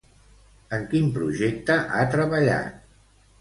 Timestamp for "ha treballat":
1.99-2.83